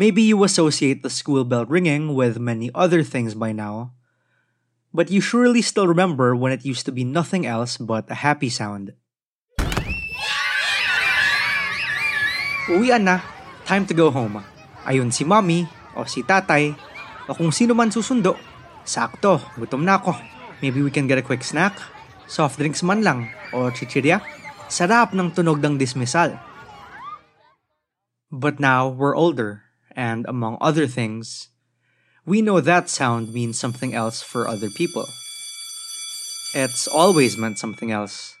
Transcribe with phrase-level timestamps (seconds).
[0.00, 3.92] Maybe you associate the school bell ringing with many other things by now,
[4.96, 8.48] but you surely still remember when it used to be nothing else but a happy
[8.48, 8.96] sound.
[12.72, 13.20] Uwian na,
[13.68, 14.40] time to go home.
[14.88, 16.72] Ayun si mommy, o si tatay,
[17.28, 18.40] o kung sino man susundo.
[18.88, 20.16] Sakto, gutom na ako.
[20.64, 21.76] Maybe we can get a quick snack?
[22.24, 24.24] Soft drinks man lang, o chichirya?
[24.72, 26.40] Sarap ng tunog ng dismissal.
[28.32, 31.48] But now we're older, and among other things,
[32.26, 35.06] we know that sound means something else for other people.
[36.54, 38.34] It's always meant something else.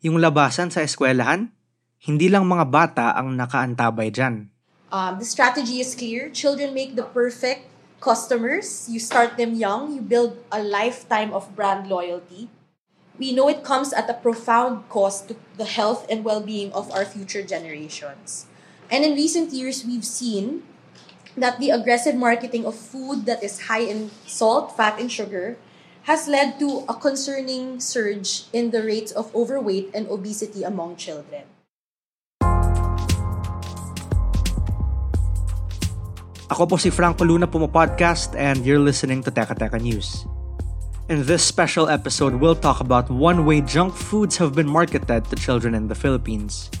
[0.00, 1.52] Yung labasan sa eskwelahan,
[1.98, 4.48] hindi lang mga bata ang nakaantabay dyan.
[4.88, 6.30] Um, the strategy is clear.
[6.32, 7.68] Children make the perfect
[8.00, 8.88] customers.
[8.88, 12.48] You start them young, you build a lifetime of brand loyalty.
[13.18, 16.90] We know it comes at a profound cost to the health and well being of
[16.94, 18.46] our future generations.
[18.88, 20.64] And in recent years, we've seen
[21.36, 25.60] that the aggressive marketing of food that is high in salt, fat, and sugar
[26.08, 31.44] has led to a concerning surge in the rates of overweight and obesity among children.
[36.48, 40.24] Ako po si Franco Luna Puma Podcast and you're listening to Teka Teka News.
[41.12, 45.36] In this special episode, we'll talk about one way junk foods have been marketed to
[45.36, 46.72] children in the Philippines.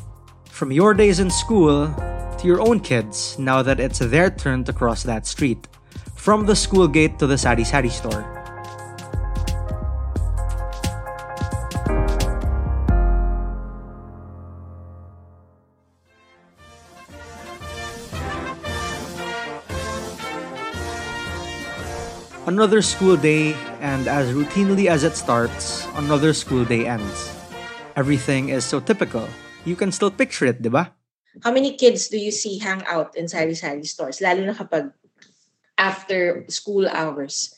[0.58, 4.72] From your days in school to your own kids now that it's their turn to
[4.72, 5.68] cross that street.
[6.16, 8.26] From the school gate to the Sari Sari store.
[22.50, 27.30] Another school day, and as routinely as it starts, another school day ends.
[27.94, 29.28] Everything is so typical.
[29.68, 30.96] You can still picture it, di ba?
[31.44, 34.24] How many kids do you see hang out in sari-sari stores?
[34.24, 34.96] Lalo na kapag
[35.76, 37.52] after school hours.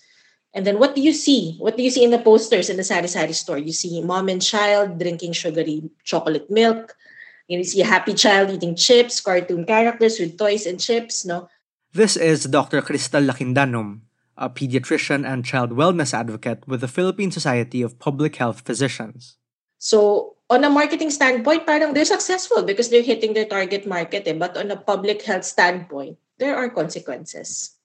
[0.51, 1.55] And then what do you see?
[1.63, 3.63] What do you see in the posters in the sari-sari store?
[3.63, 6.99] You see mom and child drinking sugary chocolate milk.
[7.47, 11.49] You see a happy child eating chips, cartoon characters with toys and chips, no?
[11.95, 12.83] This is Dr.
[12.83, 14.07] Cristal Lakindanum,
[14.39, 19.39] a pediatrician and child wellness advocate with the Philippine Society of Public Health Physicians.
[19.79, 24.27] So, on a marketing standpoint, parang they're successful because they're hitting their target market.
[24.27, 24.35] Eh.
[24.35, 27.79] But on a public health standpoint, there are consequences.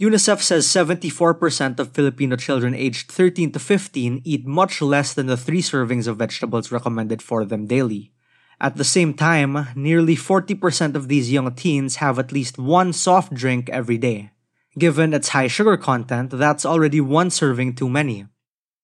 [0.00, 5.36] UNICEF says 74% of Filipino children aged 13 to 15 eat much less than the
[5.36, 8.12] three servings of vegetables recommended for them daily.
[8.60, 13.34] At the same time, nearly 40% of these young teens have at least one soft
[13.34, 14.30] drink every day.
[14.78, 18.26] Given its high sugar content, that's already one serving too many.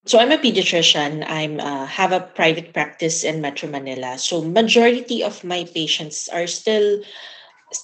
[0.06, 1.24] So I'm a pediatrician.
[1.26, 4.18] I'm uh, have a private practice in Metro Manila.
[4.18, 7.00] So majority of my patients are still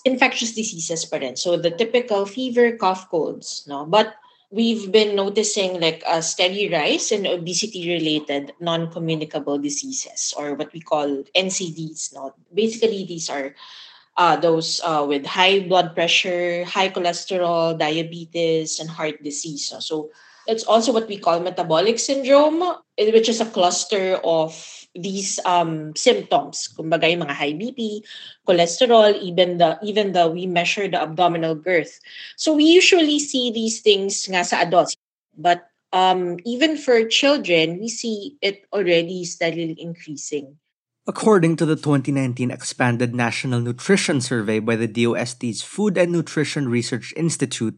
[0.04, 1.36] infectious diseases pa rin.
[1.40, 3.88] So the typical fever, cough, colds, no?
[3.88, 4.20] But
[4.52, 11.24] we've been noticing like a steady rise in obesity-related non-communicable diseases or what we call
[11.32, 12.34] NCDs, no?
[12.52, 13.56] Basically, these are
[14.20, 19.72] uh, those uh, with high blood pressure, high cholesterol, diabetes, and heart disease.
[19.80, 20.12] So
[20.50, 22.60] it's also what we call metabolic syndrome,
[22.98, 24.58] eh, which is a cluster of
[24.98, 26.66] these um, symptoms.
[26.74, 28.02] Kumbaga yung mga high BP,
[28.42, 32.02] cholesterol, even the even the we measure the abdominal girth.
[32.34, 34.98] So we usually see these things nga sa adults,
[35.38, 40.58] but um, even for children, we see it already steadily increasing.
[41.06, 47.14] According to the 2019 Expanded National Nutrition Survey by the DOST's Food and Nutrition Research
[47.16, 47.74] Institute,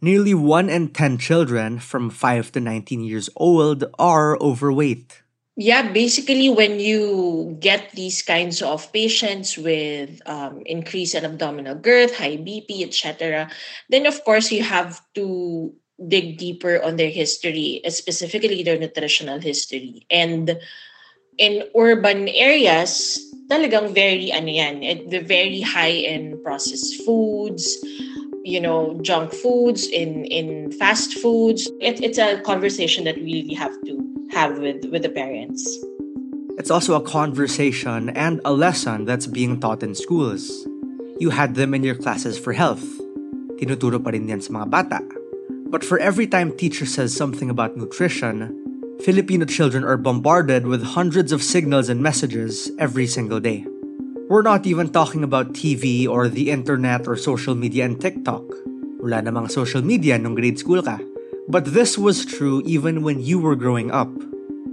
[0.00, 5.22] nearly 1 in 10 children from 5 to 19 years old are overweight.
[5.58, 12.14] yeah, basically, when you get these kinds of patients with um, increase in abdominal girth,
[12.14, 13.50] high BP, etc.,
[13.90, 15.74] then of course you have to
[16.06, 20.06] dig deeper on their history, specifically their nutritional history.
[20.08, 20.62] And
[21.38, 23.18] in urban areas,
[23.50, 27.66] talagang very ano yan, the very high in processed foods,
[28.48, 31.68] you know, junk foods, in in fast foods.
[31.84, 34.00] It, it's a conversation that we really have to
[34.32, 35.62] have with with the parents.
[36.56, 40.66] It's also a conversation and a lesson that's being taught in schools.
[41.20, 42.82] You had them in your classes for health.
[43.60, 45.00] Tinuturo pa rin yan sa mga bata.
[45.68, 48.50] But for every time teacher says something about nutrition,
[49.04, 53.68] Filipino children are bombarded with hundreds of signals and messages every single day.
[54.28, 58.44] We're not even talking about TV or the internet or social media and TikTok.
[59.00, 61.00] Wala namang social media nung grade school ka.
[61.48, 64.12] But this was true even when you were growing up.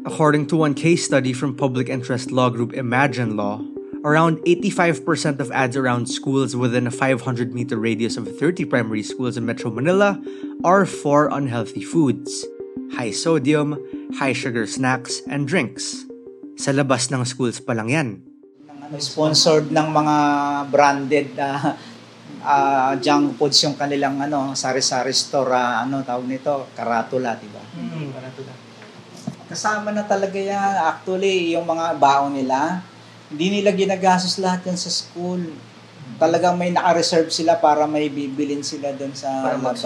[0.04, 3.64] According to one case study from public interest law group Imagine Law,
[4.04, 9.40] around 85% of ads around schools within a 500 meter radius of 30 primary schools
[9.40, 10.20] in Metro Manila
[10.68, 12.44] are for unhealthy foods,
[13.00, 13.80] high sodium,
[14.20, 16.04] high sugar snacks, and drinks.
[16.60, 18.35] Sa labas ng schools pa lang yan.
[18.86, 20.16] Ano, sponsored ng mga
[20.70, 21.74] branded uh,
[22.46, 27.64] uh, junk foods yung kanilang ano sari-sari store uh, ano tawag nito karatula di ba
[27.76, 28.54] Mm, karatula.
[29.46, 32.82] kasama na talaga yan actually yung mga baon nila
[33.28, 35.42] hindi nila ginagastos lahat yan sa school
[36.16, 39.82] talagang may naka-reserve sila para may bibilin sila doon sa Para labas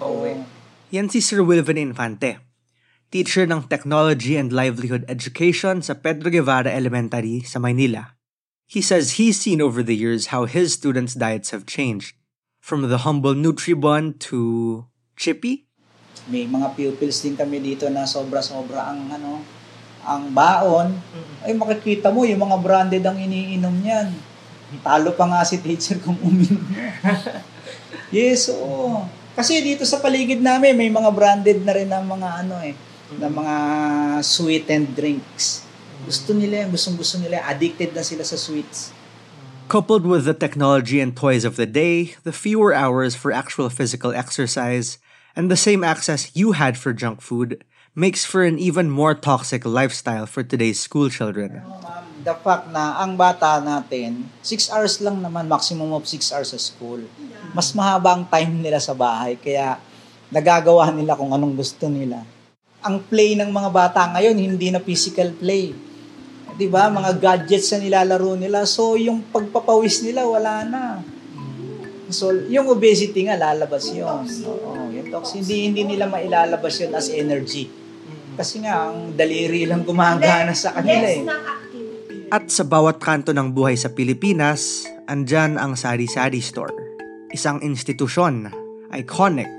[0.00, 0.42] Oo.
[0.90, 2.40] Yan si Sir Wilvin Infante,
[3.08, 8.18] teacher ng Technology and Livelihood Education sa Pedro Guevara Elementary sa Maynila.
[8.70, 12.14] He says he's seen over the years how his students' diets have changed.
[12.62, 14.86] From the humble Nutribun to
[15.18, 15.66] chippy,
[16.30, 19.42] may mga pupils din kami dito na sobra-sobra ang ano
[20.06, 20.94] ang baon.
[21.42, 24.14] Ay makikita mo yung mga branded ang iniinom niyan.
[24.86, 26.62] Talo pa nga si teacher kung uminom.
[28.14, 29.02] Yes oo.
[29.34, 32.74] Kasi dito sa paligid namin may mga branded na rin ng mga ano eh
[33.18, 33.54] na mga
[34.22, 35.69] sweetened drinks
[36.04, 37.46] gusto nila yan gustong gusto nila yan.
[37.50, 38.94] addicted na sila sa sweets
[39.70, 44.10] Coupled with the technology and toys of the day, the fewer hours for actual physical
[44.10, 44.98] exercise,
[45.38, 47.62] and the same access you had for junk food
[47.94, 51.62] makes for an even more toxic lifestyle for today's school children.
[51.62, 56.50] Ma'am, the fact na ang bata natin, 6 hours lang naman, maximum of 6 hours
[56.50, 57.02] sa school.
[57.50, 59.78] Mas mahaba ang time nila sa bahay, kaya
[60.30, 62.22] nagagawa nila kung anong gusto nila.
[62.82, 65.74] Ang play ng mga bata ngayon, hindi na physical play.
[66.60, 66.92] 'Di ba?
[66.92, 68.68] Mga gadgets na nilalaro nila.
[68.68, 70.82] So, yung pagpapawis nila, wala na.
[72.12, 74.28] So, yung obesity nga, lalabas yun.
[74.44, 77.64] Oo, yung tox, hindi, hindi nila mailalabas yun as energy.
[78.36, 81.24] Kasi nga, ang daliri lang gumagana sa kanila eh.
[82.28, 86.70] At sa bawat kanto ng buhay sa Pilipinas, andyan ang Sari Sari Store.
[87.32, 88.50] Isang institusyon,
[88.92, 89.50] iconic,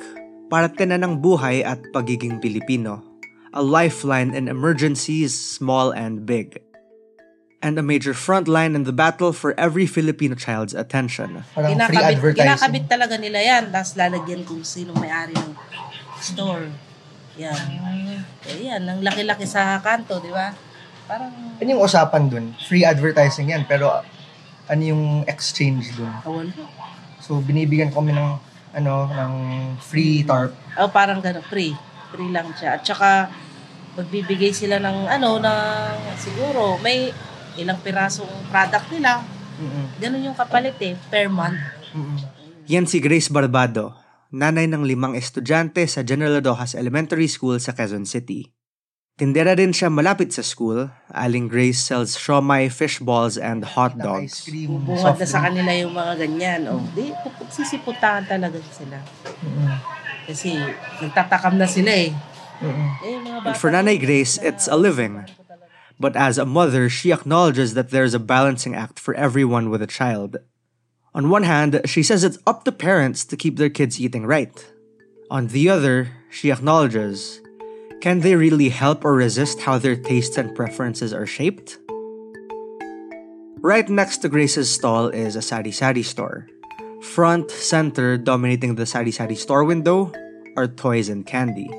[0.52, 3.02] parte na ng buhay at pagiging Pilipino.
[3.52, 6.71] A lifeline in emergencies, small and big.
[7.62, 11.46] And a major frontline in the battle for every Filipino child's attention.
[11.54, 12.42] Parang free kinakabit, advertising.
[12.50, 13.64] kinakabit talaga nila yan.
[13.70, 15.54] Tapos lalagyan kung sino may-ari ng
[16.18, 16.74] store.
[17.38, 17.62] Yan.
[18.50, 20.52] Eh, yan, ang laki-laki sa kanto, di ba?
[21.06, 21.30] Parang,
[21.62, 22.46] Ano yung usapan dun?
[22.66, 24.02] Free advertising yan, pero
[24.66, 26.10] ano yung exchange dun?
[26.26, 26.50] awal.
[27.22, 28.30] So, binibigyan kami ng
[28.74, 29.34] ano, ng
[29.78, 30.56] free tarp.
[30.76, 31.78] Oh, parang gano'n, free.
[32.10, 32.80] Free lang siya.
[32.80, 33.30] At saka,
[33.94, 35.56] magbibigay sila ng, ano, ng,
[36.18, 37.12] siguro, may
[37.60, 39.24] ilang pirasong product nila.
[39.62, 39.86] Mm-mm.
[40.00, 41.60] Ganun yung kapalit eh, per month.
[41.92, 42.18] Mm-mm.
[42.72, 43.98] Yan si Grace Barbado,
[44.32, 48.48] nanay ng limang estudyante sa General Rojas Elementary School sa Quezon City.
[49.20, 50.90] Tindera din siya malapit sa school.
[51.14, 54.50] Aling Grace sells siomay, fish balls, and hot dogs.
[54.50, 56.62] Bungad na sa kanila yung mga ganyan.
[56.72, 57.14] Oh, di,
[57.52, 58.98] sisiputahan talaga sila.
[60.26, 60.58] Kasi,
[61.04, 62.10] nagtatakam na sila eh.
[62.66, 62.90] Mm-mm.
[63.06, 65.22] Eh, And for Nanay Grace, it's a living.
[66.02, 69.88] But as a mother, she acknowledges that there's a balancing act for everyone with a
[69.88, 70.42] child.
[71.14, 74.50] On one hand, she says it's up to parents to keep their kids eating right.
[75.30, 77.40] On the other, she acknowledges
[78.02, 81.78] can they really help or resist how their tastes and preferences are shaped?
[83.62, 86.50] Right next to Grace's stall is a sari sari store.
[87.14, 90.10] Front, center, dominating the sari sari store window
[90.58, 91.70] are toys and candy.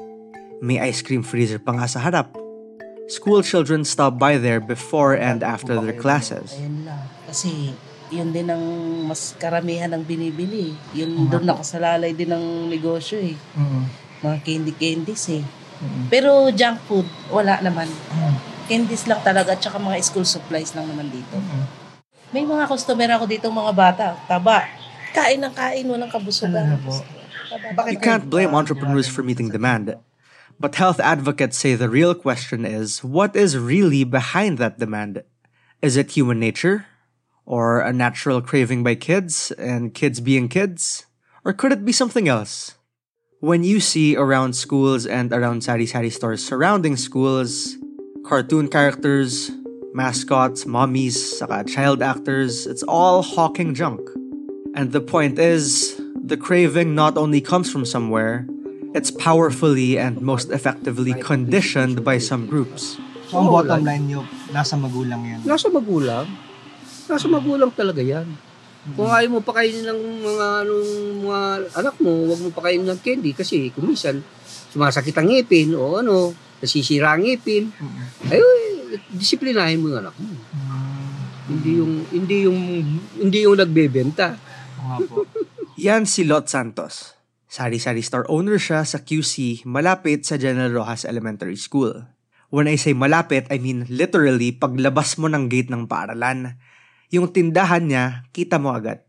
[0.62, 2.41] May ice cream freezer pa nga sa harap.
[3.10, 6.54] School children stop by there before and after their classes.
[6.54, 6.86] Ayun.
[7.26, 7.74] Kasi,
[8.12, 8.62] yun din ang
[9.08, 10.76] mas karamihan ng binibili.
[10.92, 13.34] Yun doon nakasalalay din ng negosyo eh.
[13.56, 13.84] Mm-mm.
[14.22, 15.42] Mga candy-candies eh.
[15.42, 16.06] Mm-mm.
[16.12, 17.88] Pero junk food, wala naman.
[18.68, 21.34] Candies lang talaga, tsaka mga school supplies lang naman dito.
[21.34, 21.64] Mm-hmm.
[22.32, 24.64] May mga customer ako dito, mga bata, taba.
[25.12, 26.80] Kain ng kain, walang kabusugan.
[26.80, 27.02] Ano?
[27.92, 30.00] You can't blame entrepreneurs for meeting demand.
[30.62, 35.24] But health advocates say the real question is what is really behind that demand?
[35.82, 36.86] Is it human nature?
[37.44, 41.06] Or a natural craving by kids and kids being kids?
[41.44, 42.78] Or could it be something else?
[43.40, 47.74] When you see around schools and around sari sari stores surrounding schools,
[48.24, 49.50] cartoon characters,
[49.92, 53.98] mascots, mommies, saka child actors, it's all hawking junk.
[54.76, 58.46] And the point is, the craving not only comes from somewhere,
[58.92, 62.96] it's powerfully and most effectively conditioned by some groups.
[63.32, 65.40] So, ang bottom line nyo, nasa magulang yan.
[65.48, 66.28] Nasa magulang.
[67.08, 68.28] Nasa magulang talaga yan.
[68.92, 70.90] Kung ayaw mo pakainin ng mga, anong,
[71.22, 71.42] mga
[71.78, 74.20] anak mo, huwag mo pakainin ng candy kasi kung minsan
[74.74, 77.70] sumasakit ang ngipin o ano, nasisira ang ngipin.
[78.26, 78.42] Ay,
[79.14, 80.34] disiplinahin mo yung anak mo.
[81.46, 82.60] Hindi yung hindi yung
[83.22, 84.34] hindi yung nagbebenta.
[85.78, 87.21] Yan si Lot Santos.
[87.52, 92.08] Sari-sari store owner siya sa QC malapit sa General Rojas Elementary School.
[92.48, 96.56] When I say malapit, I mean literally paglabas mo ng gate ng paaralan.
[97.12, 99.04] Yung tindahan niya, kita mo agad.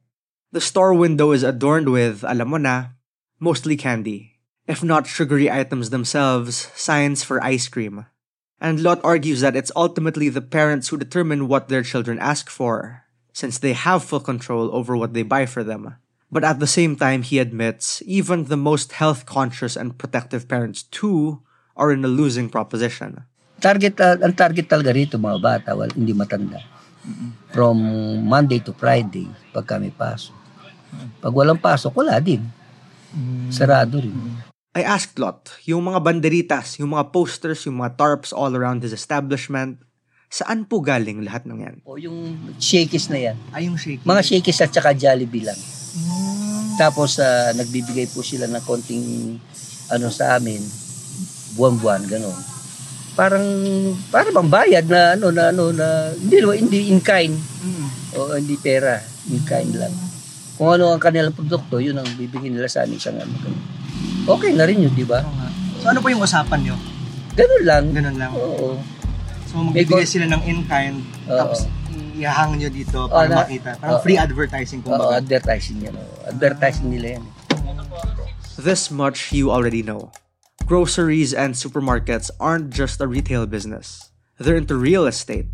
[0.51, 2.99] The store window is adorned with, alam mo na,
[3.39, 4.35] mostly candy.
[4.67, 8.11] If not sugary items themselves, signs for ice cream.
[8.59, 13.07] And Lot argues that it's ultimately the parents who determine what their children ask for,
[13.31, 15.95] since they have full control over what they buy for them.
[16.33, 20.81] But at the same time, he admits even the most health conscious and protective parents,
[20.89, 21.45] too,
[21.77, 23.29] are in a losing proposition.
[23.61, 26.57] Target uh, ang target talaga rito mga bata, wal, hindi matanda.
[27.53, 27.77] From
[28.25, 30.33] Monday to Friday, pag kami pasok.
[31.21, 32.41] Pag walang pasok, wala din.
[33.53, 34.17] Sarado rin.
[34.73, 38.89] I asked Lot, yung mga banderitas, yung mga posters, yung mga tarps all around his
[38.89, 39.77] establishment,
[40.33, 41.77] saan po galing lahat ng yan?
[41.85, 43.37] O yung shakies na yan.
[43.53, 44.01] Ay, yung shaky.
[44.01, 45.82] Mga shakies at saka Jollibee lang.
[46.75, 49.37] Tapos ah, nagbibigay po sila ng konting
[49.93, 50.61] ano sa amin,
[51.53, 52.39] buwan-buwan gano'n.
[53.13, 53.45] Parang
[54.09, 57.37] para bang bayad na ano na ano na hindi hindi in kind.
[58.17, 58.97] O hindi pera,
[59.29, 59.93] in kind lang.
[60.57, 63.33] Kung ano ang kanilang produkto, yun ang bibigyan nila sa amin isang ano.
[63.41, 63.61] ganun.
[64.23, 65.19] Okay na rin yun, di ba?
[65.81, 66.75] So, ano po yung usapan nyo?
[67.35, 67.83] Ganun lang.
[67.91, 68.31] Ganun lang.
[68.37, 68.77] Oo.
[69.49, 70.97] So, magbibigay sila ng in-kind,
[71.27, 71.37] Oo.
[71.37, 71.67] tapos
[72.13, 73.69] ihahang nyo dito oh, para Oo, na- makita.
[73.81, 74.03] Parang oo.
[74.05, 75.17] free advertising Oo, kumbaga.
[75.19, 75.93] advertising yan.
[75.97, 76.15] oo.
[76.29, 77.23] Advertising nila yan.
[78.57, 80.11] This much you already know.
[80.65, 84.11] Groceries and supermarkets aren't just a retail business.
[84.39, 85.49] They're into real estate.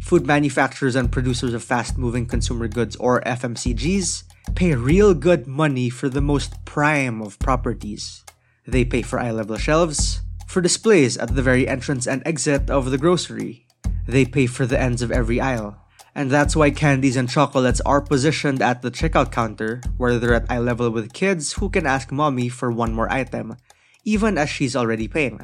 [0.00, 5.88] Food manufacturers and producers of fast moving consumer goods, or FMCGs, pay real good money
[5.88, 8.22] for the most prime of properties.
[8.66, 12.90] They pay for eye level shelves, for displays at the very entrance and exit of
[12.92, 13.66] the grocery.
[14.06, 15.76] They pay for the ends of every aisle.
[16.14, 20.50] And that's why candies and chocolates are positioned at the checkout counter, where they're at
[20.50, 23.56] eye level with kids who can ask mommy for one more item,
[24.04, 25.40] even as she's already paying.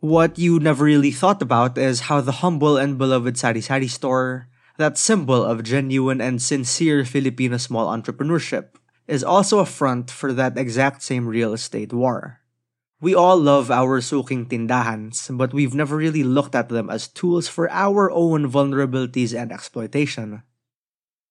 [0.00, 4.48] What you never really thought about is how the humble and beloved Sari Sari store,
[4.76, 8.74] that symbol of genuine and sincere Filipino small entrepreneurship,
[9.06, 12.43] is also a front for that exact same real estate war.
[13.04, 17.52] We all love our suking tindahans, but we've never really looked at them as tools
[17.52, 20.40] for our own vulnerabilities and exploitation.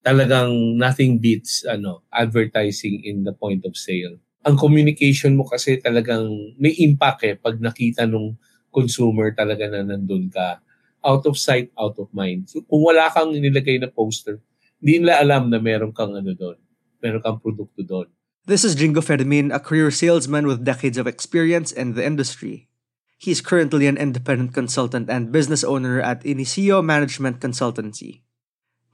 [0.04, 4.20] talagang nothing beats ano advertising in the point of sale.
[4.44, 6.28] Ang communication mo kasi talagang
[6.60, 8.36] may impact eh pag nakita nung
[8.68, 10.60] consumer talaga na nandun ka.
[11.00, 12.48] Out of sight, out of mind.
[12.48, 14.40] So, kung wala kang nilagay na poster,
[14.80, 16.56] hindi nila alam na meron kang ano doon.
[17.00, 18.08] Meron kang produkto doon.
[18.46, 22.68] This is Jingo Fermin, a career salesman with decades of experience in the industry.
[23.16, 28.20] He's currently an independent consultant and business owner at Inicio Management Consultancy.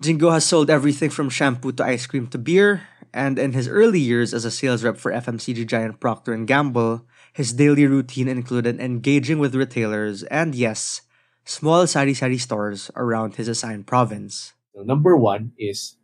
[0.00, 3.98] Jingo has sold everything from shampoo to ice cream to beer, and in his early
[3.98, 7.02] years as a sales rep for FMCG giant Procter & Gamble,
[7.32, 11.02] his daily routine included engaging with retailers and yes,
[11.44, 14.52] small sari-sari stores around his assigned province.
[14.76, 15.96] Number one is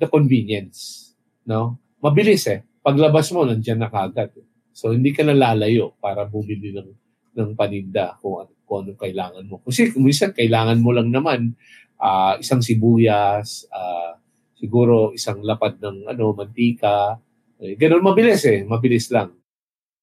[0.00, 1.12] the convenience.
[1.44, 1.78] No?
[2.02, 2.60] Mabilis eh.
[2.86, 4.30] Paglabas mo, nandiyan na kagad.
[4.70, 6.90] So, hindi ka nalalayo para bumili ng,
[7.34, 9.58] ng paninda kung, ano- kung anong kailangan mo.
[9.66, 11.58] Kasi kung minsan, kailangan mo lang naman
[11.98, 14.14] ah, isang sibuyas, ah,
[14.54, 17.18] siguro isang lapad ng ano, mantika.
[17.58, 18.62] Eh, ganun mabilis eh.
[18.62, 19.32] Mabilis lang.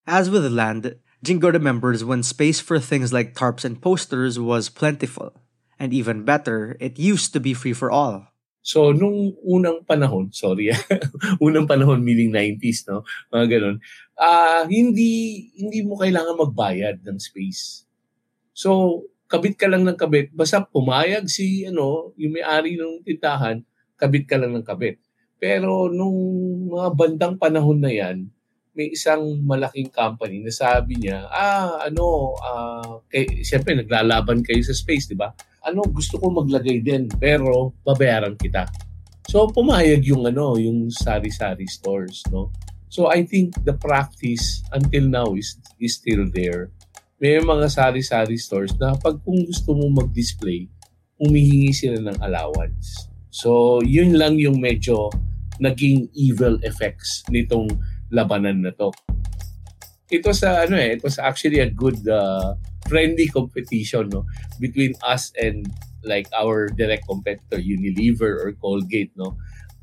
[0.04, 5.32] As with land, Jingo remembers when space for things like tarps and posters was plentiful.
[5.80, 8.33] And even better, it used to be free for all.
[8.64, 10.72] So, nung unang panahon, sorry,
[11.44, 13.04] unang panahon meaning 90s, no?
[13.28, 13.78] Mga ganun.
[14.16, 17.84] Ah, hindi hindi mo kailangan magbayad ng space.
[18.56, 20.32] So, kabit ka lang ng kabit.
[20.32, 23.60] Basta pumayag si, ano, yung may-ari ng tindahan,
[24.00, 25.02] kabit ka lang ng kabit.
[25.44, 26.16] Pero nung
[26.72, 28.32] mga bandang panahon na yan,
[28.74, 34.74] may isang malaking company na sabi niya, ah, ano, ah, kay, siyempre naglalaban kayo sa
[34.74, 35.30] space, di ba?
[35.62, 38.66] Ano, gusto ko maglagay din, pero babayaran kita.
[39.30, 42.50] So, pumayag yung, ano, yung sari-sari stores, no?
[42.90, 46.74] So, I think the practice until now is, is still there.
[47.22, 50.68] May mga sari-sari stores na pag kung gusto mo mag-display,
[51.22, 53.08] humihingi sila ng allowance.
[53.30, 55.14] So, yun lang yung medyo
[55.62, 57.70] naging evil effects nitong
[58.14, 58.94] labanan na to.
[60.14, 62.54] Ito sa ano eh, it was actually a good uh,
[62.86, 64.30] friendly competition no
[64.62, 65.66] between us and
[66.06, 69.34] like our direct competitor Unilever or Colgate no.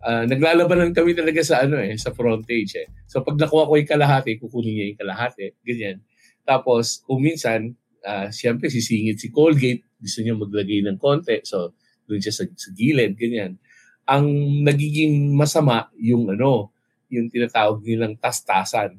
[0.00, 2.88] Uh, naglalaban lang kami talaga sa ano eh, sa frontage eh.
[3.04, 6.00] So pag nakuha ko yung kalahati, kukunin niya yung kalahati, ganyan.
[6.46, 11.44] Tapos kung minsan, uh, siyempre sisingit si Colgate, gusto niya maglagay ng konti.
[11.44, 11.76] So
[12.08, 13.60] doon siya sa, sa gilid, ganyan.
[14.08, 14.26] Ang
[14.64, 16.72] nagiging masama yung ano,
[17.10, 18.96] yung tinatawag nilang tastasan.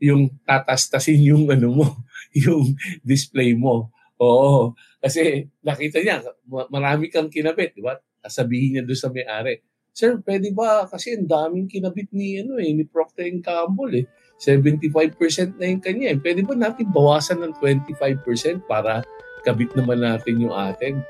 [0.00, 1.86] Yung tatastasin yung ano mo,
[2.44, 2.74] yung
[3.04, 3.92] display mo.
[4.20, 4.72] Oo.
[5.00, 6.24] Kasi nakita niya,
[6.68, 7.96] marami kang kinabit, di ba?
[8.24, 10.86] Sabihin niya doon sa may-ari, Sir, pwede ba?
[10.86, 14.06] Kasi ang daming kinabit ni, ano, eh, ni Procter Gamble eh.
[14.40, 16.14] 75% na yung kanya.
[16.14, 16.16] Eh.
[16.16, 19.04] Pwede ba natin bawasan ng 25% para
[19.44, 21.04] kabit naman natin yung atin?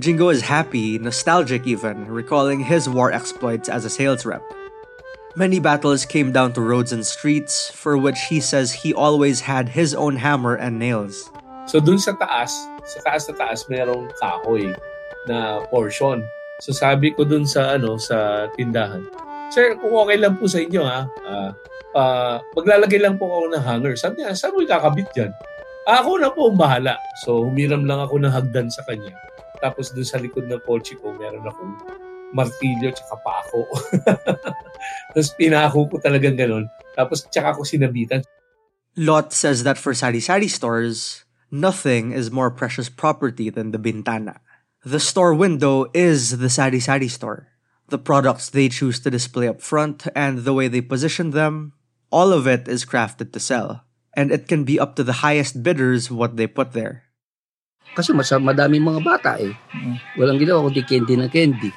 [0.00, 4.42] Jingo is happy, nostalgic even, recalling his war exploits as a sales rep.
[5.34, 9.66] Many battles came down to roads and streets, for which he says he always had
[9.66, 11.26] his own hammer and nails.
[11.66, 12.54] So dun sa taas,
[12.86, 14.70] sa taas na taas, mayroong kahoy
[15.26, 16.22] na portion.
[16.62, 19.02] So sabi ko dun sa ano sa tindahan,
[19.50, 21.50] Sir, kung okay lang po sa inyo ha, uh,
[21.98, 23.94] uh, maglalagay lang po ako ng hanger.
[23.98, 25.34] Sabi niya, saan mo ikakabit dyan?
[25.90, 26.94] Ako na po ang bahala.
[27.26, 29.10] So humiram lang ako ng hagdan sa kanya.
[29.58, 31.74] Tapos dun sa likod ng kotse ko, meron akong
[32.34, 33.62] martilyo tsaka pako.
[35.14, 36.66] Tapos pinako ko talagang ganun.
[36.98, 38.26] Tapos tsaka ko sinabitan.
[38.98, 44.42] Lot says that for sari-sari stores, nothing is more precious property than the bintana.
[44.84, 47.48] The store window is the sari-sari store.
[47.88, 51.72] The products they choose to display up front and the way they position them,
[52.10, 53.86] all of it is crafted to sell.
[54.14, 57.04] And it can be up to the highest bidders what they put there.
[57.94, 59.54] Kasi mas madaming mga bata eh.
[60.18, 61.70] Walang ginawa kundi candy na candy.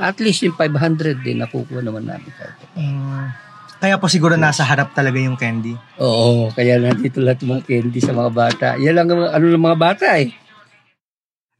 [0.00, 2.32] At least yung 500 din nakukuha naman namin.
[2.76, 3.46] Mm.
[3.76, 5.76] Kaya po siguro nasa harap talaga yung candy.
[6.00, 8.66] Oo, kaya nandito lahat mga candy sa mga bata.
[8.80, 10.32] Yan lang ano ng mga bata eh.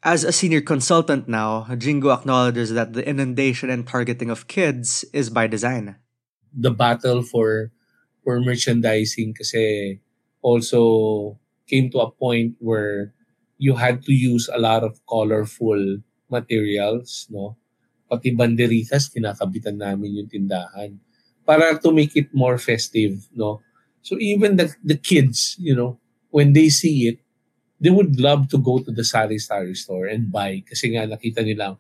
[0.01, 5.29] As a senior consultant now, Jingo acknowledges that the inundation and targeting of kids is
[5.29, 6.01] by design.
[6.57, 7.75] The battle for
[8.25, 9.99] for merchandising kasi
[10.41, 11.37] also
[11.69, 13.13] came to a point where
[13.59, 17.59] you had to use a lot of colorful materials, no?
[18.07, 20.95] Pati banderitas, kinakabitan namin yung tindahan
[21.47, 23.63] para to make it more festive, no?
[24.03, 25.99] So even the, the kids, you know,
[26.31, 27.19] when they see it,
[27.79, 31.47] they would love to go to the Sari Sari store and buy kasi nga nakita
[31.47, 31.79] nila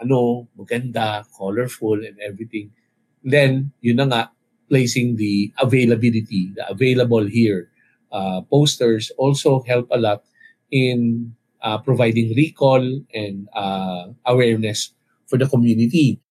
[0.00, 2.72] ano, maganda, colorful and everything.
[3.20, 4.22] Then, yun na nga,
[4.68, 7.68] placing the availability, the available here
[8.12, 10.24] uh, posters also help a lot
[10.72, 14.95] in uh, providing recall and uh, awareness
[15.26, 16.22] for the community.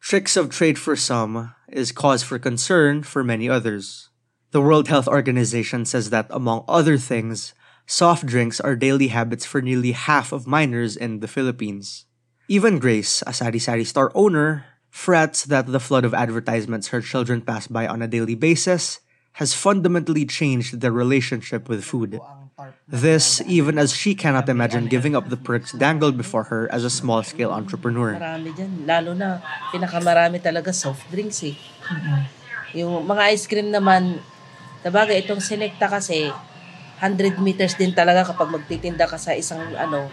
[0.00, 4.10] Tricks of trade for some is cause for concern for many others.
[4.50, 7.54] The World Health Organization says that, among other things,
[7.86, 12.06] soft drinks are daily habits for nearly half of minors in the Philippines.
[12.48, 17.40] Even Grace, a sari sari store owner, frets that the flood of advertisements her children
[17.40, 19.00] pass by on a daily basis
[19.42, 22.20] has fundamentally changed their relationship with food.
[22.86, 26.92] This, even as she cannot imagine giving up the perks dangled before her as a
[26.92, 28.14] small-scale entrepreneur.
[28.14, 28.86] Marami dyan.
[28.86, 29.42] Lalo na,
[29.74, 31.58] pinakamarami talaga soft drinks eh.
[32.78, 34.22] Yung mga ice cream naman,
[34.86, 36.30] tabagay itong Selecta kasi,
[37.02, 40.06] 100 meters din talaga kapag magtitinda ka sa isang ano,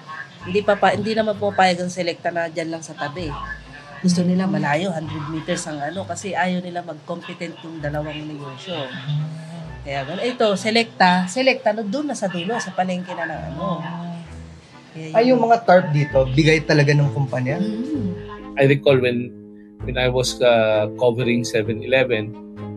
[0.49, 3.30] hindi pa, pa hindi naman pumapayag ang Selecta na dyan lang sa tabi.
[4.01, 8.89] Gusto nila malayo, 100 meters ang ano, kasi ayaw nila mag-competent yung dalawang negosyo.
[9.82, 10.22] Kaya gano'n.
[10.22, 11.26] Ito, selecta.
[11.26, 13.82] Selecta, no, doon na sa dulo, sa palengke na ng ano.
[14.91, 17.58] Kaya Ay, yung mga tarp dito, bigay talaga ng kumpanya?
[18.60, 19.32] I recall when
[19.88, 22.36] when I was uh, covering 7-Eleven,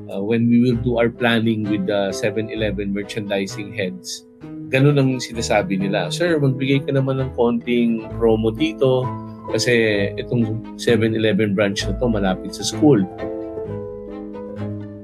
[0.09, 4.25] uh, when we will do our planning with the 7-Eleven merchandising heads,
[4.73, 6.09] ganun ang sinasabi nila.
[6.09, 9.05] Sir, magbigay ka naman ng konting promo dito
[9.53, 13.05] kasi itong 7-Eleven branch na to malapit sa school.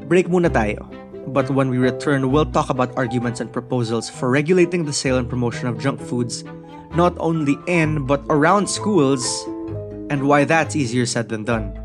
[0.09, 0.89] Break muna tayo.
[1.27, 5.29] But when we return, we'll talk about arguments and proposals for regulating the sale and
[5.29, 6.45] promotion of junk foods,
[6.95, 9.45] not only in but around schools,
[10.11, 11.77] and why that's easier said than done.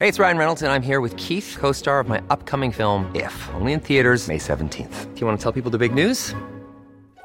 [0.00, 3.10] Hey, it's Ryan Reynolds, and I'm here with Keith, co star of my upcoming film,
[3.14, 5.14] If, only in theaters, May 17th.
[5.14, 6.34] Do you want to tell people the big news?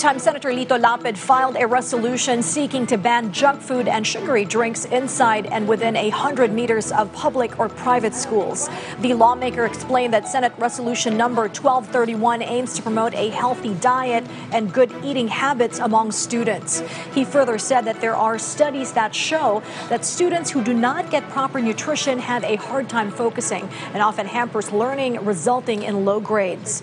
[0.00, 4.86] Time Senator Lito Lapid filed a resolution seeking to ban junk food and sugary drinks
[4.86, 8.70] inside and within a hundred meters of public or private schools.
[9.00, 14.72] The lawmaker explained that Senate Resolution number 1231 aims to promote a healthy diet and
[14.72, 16.80] good eating habits among students.
[17.12, 21.28] He further said that there are studies that show that students who do not get
[21.28, 26.82] proper nutrition have a hard time focusing and often hampers learning, resulting in low grades.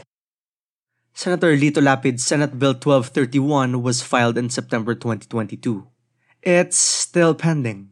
[1.18, 5.90] Senator Lito Lapid's Senate Bill 1231 was filed in September 2022.
[6.46, 7.90] It's still pending.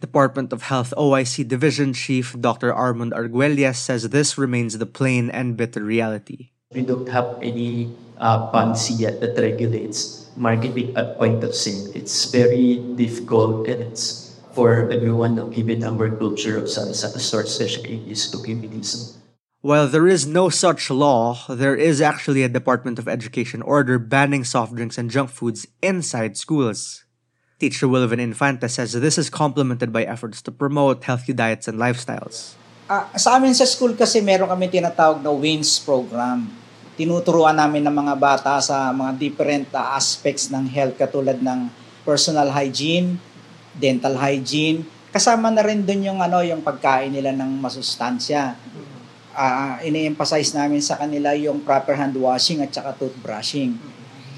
[0.00, 2.72] Department of Health OIC Division Chief Dr.
[2.72, 6.56] Armand Arguelles says this remains the plain and bitter reality.
[6.72, 11.92] We don't have any uh, policy yet that regulates marketing at point of sale.
[11.92, 18.00] It's very difficult and it's for everyone to given our culture of sa store, especially
[18.08, 19.20] is to communism.
[19.64, 24.44] While there is no such law, there is actually a Department of Education order banning
[24.44, 27.08] soft drinks and junk foods inside schools.
[27.56, 32.60] Teacher Wilvin Infante says this is complemented by efforts to promote healthy diets and lifestyles.
[32.92, 36.44] Ah, sa amin sa school kasi meron kami tinatawag na WINS program.
[37.00, 41.72] Tinuturuan namin ng mga bata sa mga different ah, aspects ng health katulad ng
[42.04, 43.16] personal hygiene,
[43.72, 44.84] dental hygiene.
[45.08, 48.60] Kasama na rin dun yung ano yung pagkain nila ng masustansya.
[49.34, 53.74] Ah, ini-emphasize namin sa kanila yung proper hand washing at saka toothbrushing.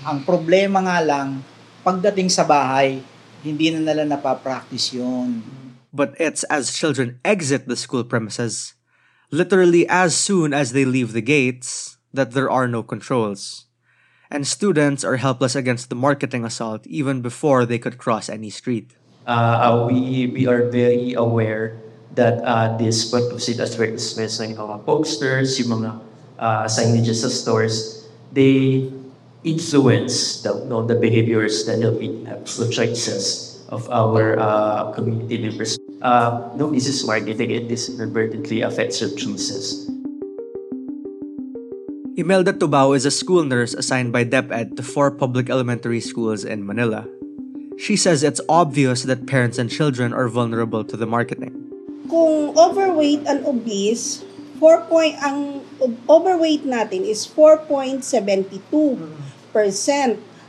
[0.09, 1.45] Ang problema nga lang,
[1.85, 3.05] pagdating sa bahay,
[3.45, 5.45] hindi na nila napapractice yun.
[5.93, 8.73] But it's as children exit the school premises,
[9.29, 13.69] literally as soon as they leave the gates, that there are no controls.
[14.33, 18.97] And students are helpless against the marketing assault even before they could cross any street.
[19.29, 21.79] Uh, we, we are very aware
[22.17, 25.91] that uh, this purposed advertisements ng mga posters, yung mga
[26.41, 28.89] uh, signages sa stores, they
[29.45, 35.79] influence the, you know, the behaviors that have, the choices of our uh, community members.
[36.03, 39.87] Uh, no, this is marketing and this inadvertently affects your choices.
[42.17, 46.65] Imelda Tubao is a school nurse assigned by DepEd to four public elementary schools in
[46.65, 47.05] Manila.
[47.77, 51.46] She says it's obvious that parents and children are vulnerable to the marketing.
[52.09, 54.25] Kung overweight and obese,
[54.59, 55.61] 4 point, ang
[56.09, 58.01] overweight natin is 4.72%.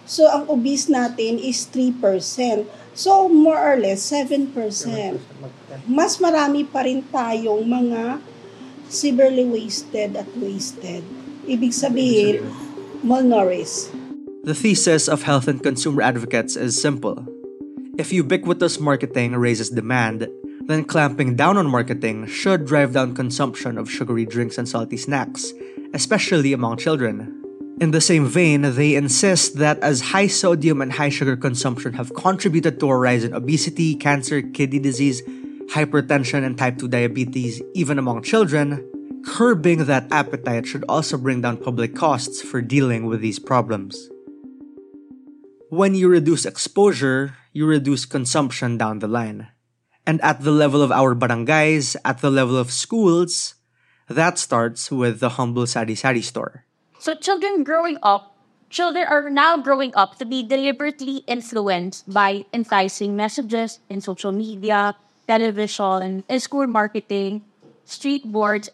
[0.08, 2.64] So, ang obese natin is 3%.
[2.96, 4.48] So, more or less, 7%.
[5.84, 8.24] Mas marami pa rin tayong mga
[8.88, 11.04] severely wasted at wasted.
[11.44, 12.48] Ibig sabihin,
[13.04, 13.92] malnourished.
[14.48, 17.28] The thesis of health and consumer advocates is simple.
[18.00, 20.32] If ubiquitous marketing raises demand,
[20.68, 25.54] then clamping down on marketing should drive down consumption of sugary drinks and salty snacks,
[25.94, 27.34] especially among children.
[27.80, 32.14] In the same vein, they insist that as high sodium and high sugar consumption have
[32.14, 35.22] contributed to a rise in obesity, cancer, kidney disease,
[35.70, 38.84] hypertension, and type 2 diabetes, even among children,
[39.24, 44.10] curbing that appetite should also bring down public costs for dealing with these problems.
[45.70, 49.50] When you reduce exposure, you reduce consumption down the line.
[50.08, 53.60] And at the level of our barangays, at the level of schools,
[54.08, 56.64] that starts with the humble Sari Sari store.
[56.98, 58.38] So children growing up
[58.70, 64.96] children are now growing up to be deliberately influenced by enticing messages in social media,
[65.28, 67.44] television, and school marketing,
[67.86, 68.70] street boards,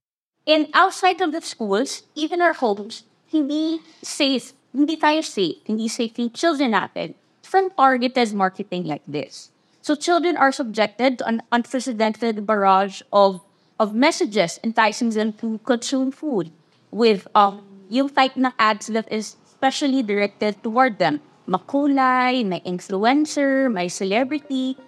[0.48, 6.18] and outside of the schools, even our homes, hindi safe, hindi tayo safe, hindi safe
[6.18, 9.53] yung children natin from targeted marketing like this.
[9.84, 13.44] So children are subjected to an unprecedented barrage of
[13.76, 16.56] of messages enticing them to consume food
[16.88, 21.20] with um yung type na ads that is specially directed toward them.
[21.52, 24.80] Makulay, may influencer, may celebrity,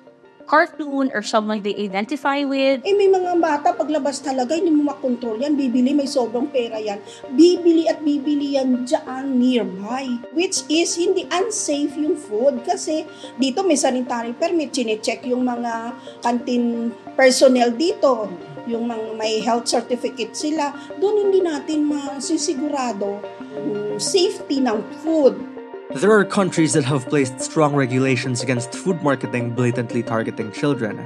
[0.45, 2.86] cartoon or someone they identify with.
[2.86, 5.58] Eh may mga bata paglabas talaga hindi mo makontrol yan.
[5.58, 7.01] Bibili may sobrang pera yan.
[7.34, 10.21] Bibili at bibili yan dyan nearby.
[10.31, 13.03] Which is hindi unsafe yung food kasi
[13.41, 14.71] dito may sanitary permit.
[14.71, 18.29] Chine-check yung mga canteen personnel dito.
[18.65, 20.73] Yung mga may health certificate sila.
[20.97, 23.21] Doon hindi natin masisigurado
[23.53, 25.55] yung safety ng food.
[25.95, 30.99] There are countries that have placed strong regulations against food marketing blatantly targeting children.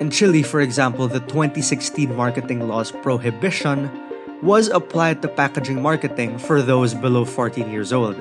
[0.00, 3.90] In Chile, for example, the 2016 marketing law's prohibition
[4.40, 8.16] was applied to packaging marketing for those below 14 years old.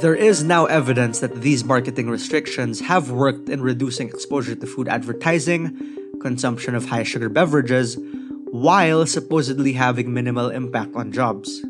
[0.00, 4.88] There is now evidence that these marketing restrictions have worked in reducing exposure to food
[4.88, 5.76] advertising,
[6.22, 7.98] consumption of high sugar beverages,
[8.46, 11.62] while supposedly having minimal impact on jobs.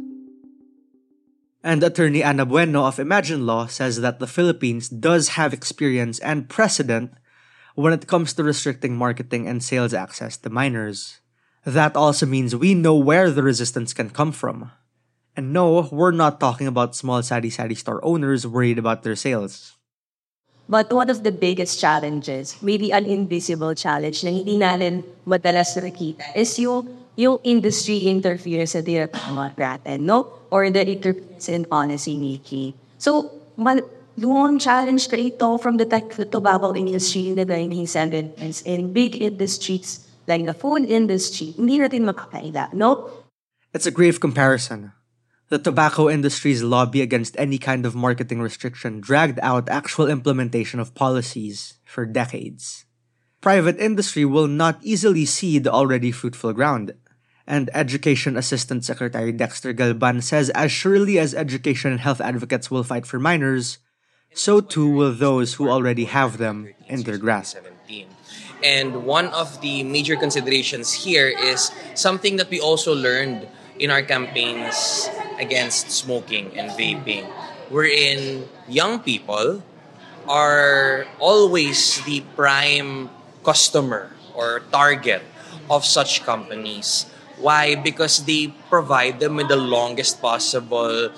[1.63, 6.51] And attorney Ana Bueno of Imagine Law says that the Philippines does have experience and
[6.51, 7.15] precedent
[7.75, 11.21] when it comes to restricting marketing and sales access to minors.
[11.65, 14.73] That also means we know where the resistance can come from.
[15.37, 19.79] And no, we're not talking about small Sari Sari store owners worried about their sales.
[20.69, 25.79] But one of the biggest challenges, maybe an invisible challenge na hindi natin madalas
[26.35, 30.49] is yung, yung industry interference na tinatawag natin, no?
[30.49, 32.75] Or the interference in policy making.
[32.97, 33.85] So, mal-
[34.17, 40.05] yung challenge na ito from the tech tobacco industry in the 1970s in big industries
[40.29, 43.09] like the food industry, hindi natin makakaila, no?
[43.73, 44.93] It's a grave comparison.
[45.49, 50.95] The tobacco industry's lobby against any kind of marketing restriction dragged out actual implementation of
[50.95, 52.85] policies for decades.
[53.43, 56.95] Private industry will not easily cede already fruitful ground.
[57.47, 62.85] And Education Assistant Secretary Dexter Galban says as surely as education and health advocates will
[62.85, 63.79] fight for minors,
[64.33, 67.59] so too will those who already have them in their grasp.
[68.63, 74.03] And one of the major considerations here is something that we also learned in our
[74.03, 77.27] campaigns against smoking and vaping,
[77.69, 79.63] wherein young people
[80.29, 83.11] are always the prime
[83.43, 85.23] customer or target
[85.69, 87.07] of such companies.
[87.39, 87.75] Why?
[87.75, 91.11] Because they provide them with the longest possible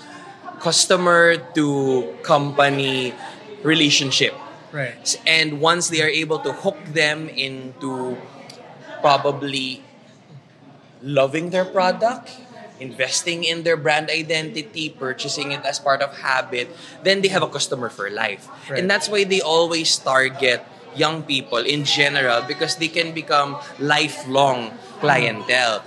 [0.60, 3.14] customer to company
[3.62, 4.34] relationship.
[4.72, 5.16] Right.
[5.26, 8.16] And once they are able to hook them into
[9.00, 9.82] probably
[11.02, 12.32] loving their product,
[12.80, 16.68] investing in their brand identity, purchasing it as part of habit,
[17.04, 18.48] then they have a customer for life.
[18.68, 18.80] Right.
[18.80, 20.64] And that's why they always target
[20.96, 25.82] young people in general because they can become lifelong clientele.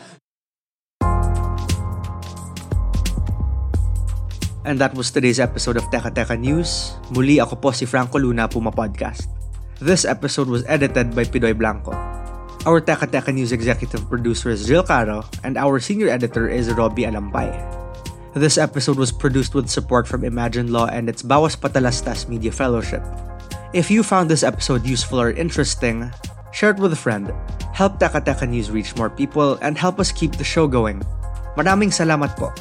[4.67, 6.99] And that was today's episode of Teka Teka News.
[7.15, 9.32] Muli ako po si Franco Luna, Puma Podcast.
[9.80, 11.95] This episode was edited by Pidoy Blanco.
[12.67, 17.08] Our Teka Teka News executive producer is Jill Caro, and our senior editor is Robbie
[17.08, 17.56] Alampay.
[18.36, 22.99] This episode was produced with support from Imagine Law and its Bawas Patalastas Media Fellowship.
[23.71, 26.12] If you found this episode useful or interesting,
[26.51, 27.32] share it with a friend.
[27.71, 30.99] Help Teka Teka News reach more people and help us keep the show going.
[31.56, 32.51] Maraming salamat po.